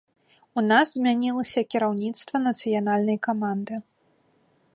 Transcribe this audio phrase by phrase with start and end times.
[0.61, 3.75] У нас змянілася кіраўніцтва нацыянальнай каманды.